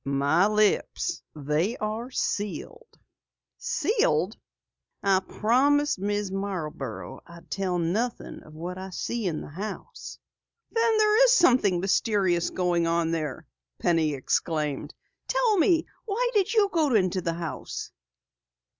"My 0.03 0.47
lips, 0.47 1.21
they 1.35 1.77
are 1.77 2.09
sealed." 2.09 2.97
"Sealed?" 3.59 4.35
"I 5.03 5.19
promise 5.19 5.97
Mrs. 5.97 6.31
Marborough 6.31 7.21
I 7.27 7.41
tell 7.47 7.77
nothing 7.77 8.41
of 8.41 8.55
what 8.55 8.79
I 8.79 8.89
see 8.89 9.27
in 9.27 9.41
the 9.41 9.49
house." 9.49 10.17
"Then 10.71 10.97
there 10.97 11.23
is 11.25 11.33
something 11.33 11.79
mysterious 11.79 12.49
going 12.49 12.87
on 12.87 13.11
there!" 13.11 13.45
Penny 13.79 14.15
exclaimed. 14.15 14.95
"Tell 15.27 15.57
me, 15.59 15.85
why 16.05 16.31
did 16.33 16.51
you 16.51 16.69
go 16.73 16.89
to 16.99 17.21
the 17.21 17.33
house?" 17.33 17.91